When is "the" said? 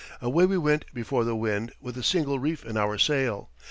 1.25-1.35